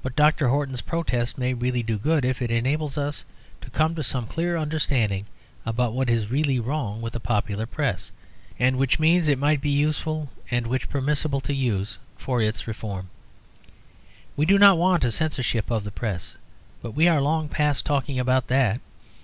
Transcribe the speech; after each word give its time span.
But 0.00 0.14
Dr. 0.14 0.46
Horton's 0.48 0.80
protest 0.80 1.36
may 1.36 1.54
really 1.54 1.82
do 1.82 1.98
good 1.98 2.24
if 2.24 2.40
it 2.40 2.52
enables 2.52 2.96
us 2.96 3.24
to 3.62 3.68
come 3.70 3.96
to 3.96 4.02
some 4.04 4.28
clear 4.28 4.56
understanding 4.56 5.26
about 5.66 5.92
what 5.92 6.08
is 6.08 6.30
really 6.30 6.60
wrong 6.60 7.00
with 7.00 7.14
the 7.14 7.18
popular 7.18 7.66
Press, 7.66 8.12
and 8.60 8.76
which 8.78 9.00
means 9.00 9.26
it 9.26 9.40
might 9.40 9.60
be 9.60 9.68
useful 9.68 10.28
and 10.52 10.68
which 10.68 10.88
permissible 10.88 11.40
to 11.40 11.52
use 11.52 11.98
for 12.16 12.40
its 12.40 12.68
reform. 12.68 13.08
We 14.36 14.46
do 14.46 14.56
not 14.56 14.78
want 14.78 15.02
a 15.02 15.10
censorship 15.10 15.68
of 15.68 15.82
the 15.82 15.90
Press; 15.90 16.36
but 16.80 16.92
we 16.94 17.08
are 17.08 17.20
long 17.20 17.48
past 17.48 17.84
talking 17.84 18.20
about 18.20 18.46
that. 18.46 18.80